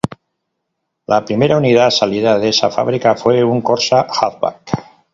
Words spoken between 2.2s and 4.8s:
de esa fábrica, fue un Corsa Hatchback.